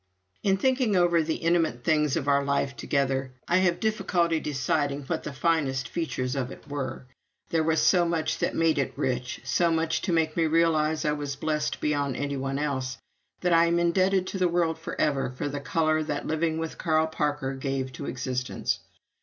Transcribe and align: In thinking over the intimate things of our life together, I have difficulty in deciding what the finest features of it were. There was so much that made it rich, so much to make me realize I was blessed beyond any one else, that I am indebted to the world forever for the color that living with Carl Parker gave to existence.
In 0.41 0.57
thinking 0.57 0.95
over 0.95 1.21
the 1.21 1.35
intimate 1.35 1.83
things 1.83 2.15
of 2.17 2.27
our 2.27 2.43
life 2.43 2.75
together, 2.75 3.33
I 3.47 3.57
have 3.57 3.79
difficulty 3.79 4.37
in 4.37 4.41
deciding 4.41 5.03
what 5.03 5.21
the 5.21 5.31
finest 5.31 5.87
features 5.89 6.35
of 6.35 6.49
it 6.49 6.67
were. 6.67 7.05
There 7.49 7.61
was 7.63 7.83
so 7.83 8.03
much 8.03 8.39
that 8.39 8.55
made 8.55 8.79
it 8.79 8.93
rich, 8.97 9.41
so 9.43 9.69
much 9.69 10.01
to 10.01 10.11
make 10.11 10.35
me 10.35 10.47
realize 10.47 11.05
I 11.05 11.11
was 11.11 11.35
blessed 11.35 11.79
beyond 11.81 12.15
any 12.17 12.35
one 12.35 12.57
else, 12.57 12.97
that 13.41 13.53
I 13.53 13.65
am 13.67 13.77
indebted 13.77 14.25
to 14.25 14.39
the 14.39 14.47
world 14.49 14.79
forever 14.79 15.29
for 15.37 15.47
the 15.47 15.59
color 15.59 16.01
that 16.01 16.25
living 16.25 16.57
with 16.57 16.79
Carl 16.79 17.05
Parker 17.05 17.53
gave 17.53 17.93
to 17.93 18.07
existence. 18.07 18.79